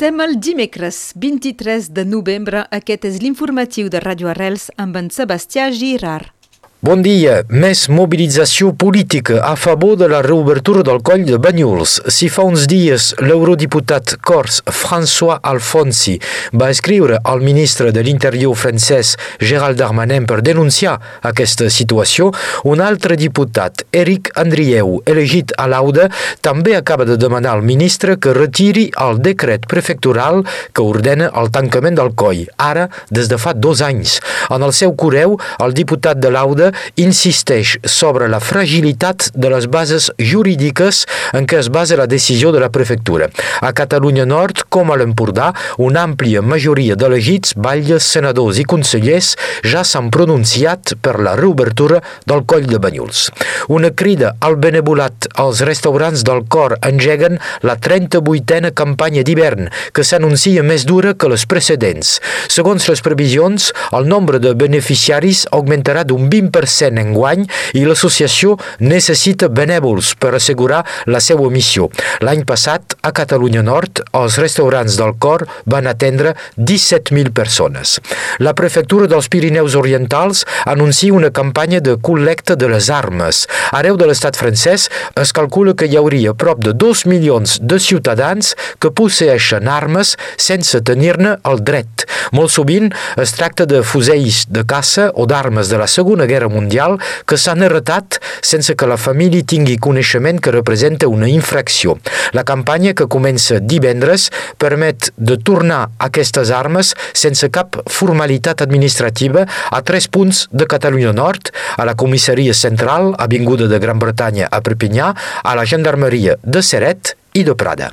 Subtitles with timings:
[0.00, 2.62] Som el dimecres 23 de novembre.
[2.72, 6.39] Aquest és l'informatiu de Radio Arrels amb en Sebastià Girard.
[6.80, 7.42] Bon dia.
[7.52, 11.98] Més mobilització política a favor de la reobertura del coll de Banyuls.
[12.08, 16.14] Si fa uns dies l'eurodiputat cors François Alfonsi
[16.56, 19.10] va escriure al ministre de l'Interior francès
[19.42, 22.30] Gérald Darmanin per denunciar aquesta situació,
[22.64, 26.08] un altre diputat, Eric Andrieu, elegit a l'Auda,
[26.40, 32.00] també acaba de demanar al ministre que retiri el decret prefectural que ordena el tancament
[32.00, 34.16] del coll, ara des de fa dos anys.
[34.48, 36.69] En el seu correu, el diputat de l'Auda
[37.00, 41.04] insisteix sobre la fragilitat de les bases jurídiques
[41.36, 43.30] en què es basa la decisió de la prefectura.
[43.60, 49.34] A Catalunya Nord, com a l'Empordà, una àmplia majoria d'elegits, batlles, senadors i consellers
[49.66, 53.28] ja s'han pronunciat per la reobertura del coll de Banyuls.
[53.68, 60.64] Una crida al benevolat als restaurants del cor engeguen la 38a campanya d'hivern, que s'anuncia
[60.66, 62.18] més dura que les precedents.
[62.48, 67.46] Segons les previsions, el nombre de beneficiaris augmentarà d'un 20% 20% enguany
[67.78, 71.88] i l'associació necessita benèvols per assegurar la seva missió.
[72.24, 77.98] L'any passat, a Catalunya Nord, els restaurants del Cor van atendre 17.000 persones.
[78.38, 83.46] La prefectura dels Pirineus Orientals anuncia una campanya de col·lecta de les armes.
[83.76, 84.88] Arreu de l'estat francès
[85.20, 90.80] es calcula que hi hauria prop de 2 milions de ciutadans que posseeixen armes sense
[90.84, 92.06] tenir-ne el dret.
[92.36, 92.90] Molt sovint
[93.20, 97.64] es tracta de fusells de caça o d'armes de la Segona Guerra Mundial que s'han
[97.66, 101.96] heretat sense que la família tingui coneixement que representa una infracció.
[102.36, 109.82] La campanya que comença divendres permet de tornar aquestes armes sense cap formalitat administrativa a
[109.82, 115.14] tres punts de Catalunya Nord, a la comissaria central, avinguda de Gran Bretanya a Perpinyà,
[115.44, 117.92] a la gendarmeria de Seret i de Prada.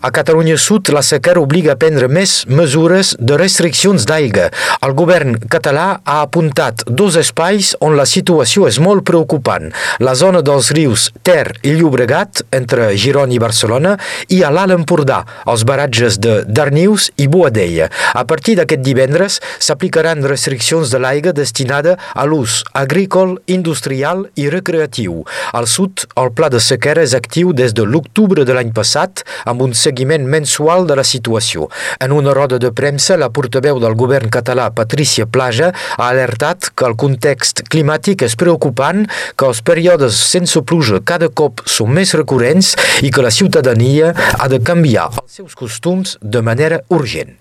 [0.00, 4.44] A Catalunya Sud, la sequera obliga a prendre més mesures de restriccions d'aigua.
[4.86, 9.66] El govern català ha apuntat dos espais on la situació és molt preocupant.
[9.98, 13.96] La zona dels rius Ter i Llobregat, entre Girona i Barcelona,
[14.30, 17.90] i a l'Alt Empordà, els baratges de Darnius i Boadella.
[18.14, 25.24] A partir d'aquest divendres s'aplicaran restriccions de l'aigua destinada a l'ús agrícola, industrial i recreatiu.
[25.58, 29.66] Al sud, el pla de sequera és actiu des de l'octubre de l'any passat, amb
[29.66, 31.68] un seguiment mensual de la situació.
[32.00, 36.88] En una roda de premsa, la portaveu del govern català, Patricia Plaja, ha alertat que
[36.88, 39.06] el context climàtic és preocupant,
[39.36, 44.48] que els períodes sense pluja cada cop són més recurrents i que la ciutadania ha
[44.52, 47.38] de canviar els seus costums de manera urgent.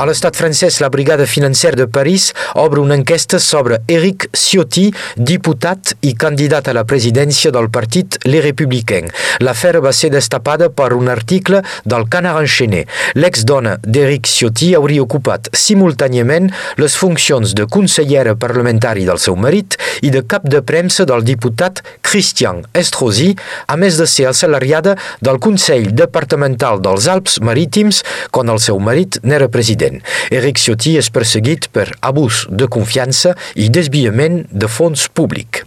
[0.00, 5.90] A l'estat francès, la Brigada Financera de París obre una enquesta sobre Eric Ciotti, diputat
[6.08, 9.12] i candidat a la presidència del partit Les Républicains.
[9.44, 12.86] L'afer va ser destapada per un article del Canard Enchaîné.
[13.20, 16.48] L'ex-dona d'Eric Ciotti hauria ocupat simultàniament
[16.80, 21.84] les funcions de consellera parlamentari del seu marit i de cap de premsa del diputat
[22.00, 23.34] Christian Estrosi,
[23.68, 28.00] a més de ser assalariada del Consell Departamental dels Alps Marítims
[28.32, 30.02] quan el seu marit n'era president president.
[30.30, 35.64] Eric Ciotti és perseguit per abús de confiança i desviament de fons públic.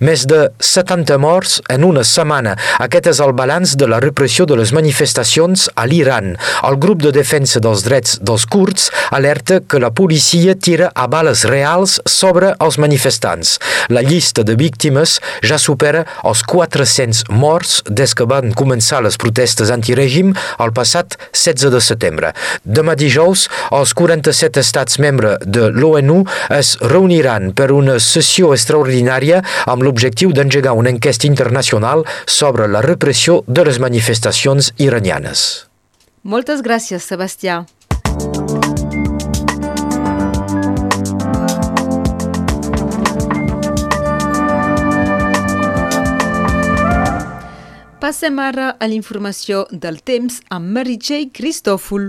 [0.00, 2.54] Més de 70 morts en una setmana.
[2.82, 6.32] Aquest és el balanç de la repressió de les manifestacions a l'Iran.
[6.66, 11.44] El grup de defensa dels drets dels kurds alerta que la policia tira a bales
[11.48, 13.58] reals sobre els manifestants.
[13.92, 19.72] La llista de víctimes ja supera els 400 morts des que van començar les protestes
[19.74, 22.32] antirègim el passat 16 de setembre.
[22.64, 26.22] Demà dijous, els 47 estats membres de l'ONU
[26.56, 33.42] es reuniran per una sessió extraordinària amb l'objectiu d'engegar una enquesta internacional sobre la repressió
[33.46, 35.66] de les manifestacions iranianes.
[36.22, 37.64] Moltes gràcies, Sebastià.
[48.00, 52.08] Passem ara a l'informació del temps amb Meritxell Cristòfol.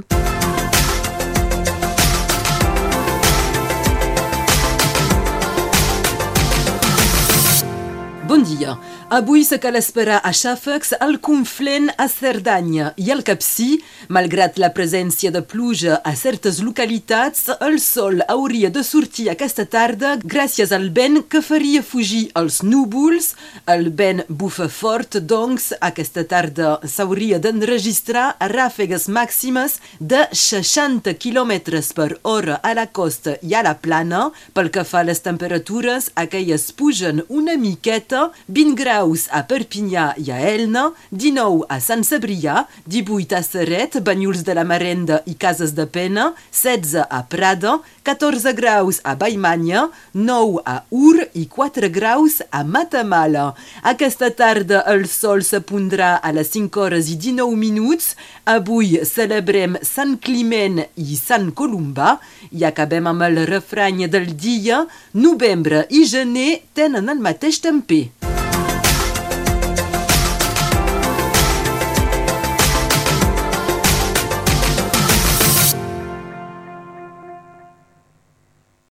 [8.61, 9.01] Bon dia.
[9.09, 13.81] Avui se cal esperar a xàfecs al Conflent a Cerdanya i al Capcí.
[14.07, 20.13] Malgrat la presència de pluja a certes localitats, el sol hauria de sortir aquesta tarda
[20.23, 23.33] gràcies al vent que faria fugir els núvols.
[23.67, 32.09] El vent bufa fort, doncs aquesta tarda s'hauria d'enregistrar ràfegues màximes de 60 km per
[32.23, 34.29] hora a la costa i a la plana.
[34.53, 40.27] Pel que fa a les temperatures, aquelles pugen una miqueta 20 graus a Perpinyà i
[40.33, 45.71] a Elna, 19 a Sant Cebrià, 18 a Serret, Banyuls de la Marenda i Cases
[45.77, 52.41] de Pena, 16 a Prada, 14 graus a Baimanya, 9 a Ur i 4 graus
[52.51, 53.53] a Matamala.
[53.87, 58.15] Aquesta tarda el sol se pondrà a les 5 hores i 19 minuts.
[58.43, 62.17] Avui celebrem Sant Climent i Sant Columba
[62.51, 64.83] i acabem amb el refrany del dia
[65.13, 68.20] novembre i gener tenen el mateix temper.